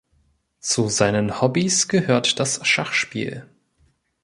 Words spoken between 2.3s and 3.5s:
das Schachspiel.